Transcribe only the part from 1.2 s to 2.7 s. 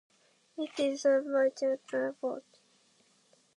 by Chitato Airport.